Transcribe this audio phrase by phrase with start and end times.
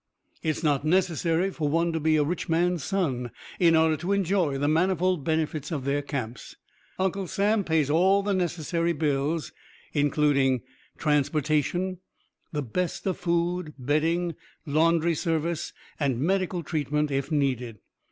[0.41, 4.13] It is not necessary for one to be a rich man's son in order to
[4.13, 6.55] enjoy the manifold benefits of their Camps.
[6.97, 9.51] Uncle Sam pays all the necessary bills
[9.93, 10.63] including
[10.97, 11.99] transportation,
[12.51, 14.33] the best of food, bedding,
[14.65, 17.77] laundry service and medical treatment if needed.